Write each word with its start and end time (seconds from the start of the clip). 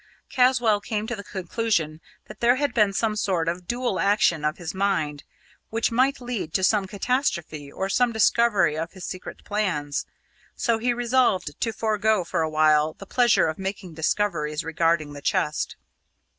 Caswall 0.31 0.81
came 0.81 1.05
to 1.05 1.15
the 1.15 1.23
conclusion 1.23 2.01
that 2.25 2.39
there 2.39 2.55
had 2.55 2.73
been 2.73 2.91
some 2.91 3.15
sort 3.15 3.47
of 3.47 3.67
dual 3.67 3.99
action 3.99 4.43
of 4.43 4.57
his 4.57 4.73
mind, 4.73 5.23
which 5.69 5.91
might 5.91 6.19
lead 6.19 6.55
to 6.55 6.63
some 6.63 6.87
catastrophe 6.87 7.71
or 7.71 7.87
some 7.87 8.11
discovery 8.11 8.75
of 8.75 8.93
his 8.93 9.05
secret 9.05 9.43
plans; 9.43 10.07
so 10.55 10.79
he 10.79 10.91
resolved 10.91 11.51
to 11.61 11.71
forgo 11.71 12.23
for 12.23 12.41
a 12.41 12.49
while 12.49 12.93
the 12.95 13.05
pleasure 13.05 13.45
of 13.45 13.59
making 13.59 13.93
discoveries 13.93 14.63
regarding 14.63 15.13
the 15.13 15.21
chest. 15.21 15.75